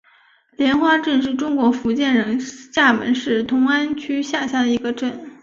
[0.57, 5.29] 莲花镇是中国福建省厦门市同安区下辖的一个镇。